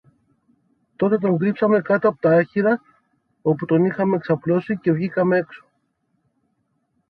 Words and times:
Τότε 0.95 1.17
τον 1.17 1.37
κρύψαμε 1.37 1.81
κάτω 1.81 2.07
από 2.07 2.21
τ' 2.21 2.25
άχυρα 2.25 2.81
όπου 3.41 3.65
τον 3.65 3.85
είχαμε 3.85 4.17
ξαπλώσει, 4.17 4.77
και 4.77 4.91
βγήκαμε 4.91 5.37
έξω 5.37 5.65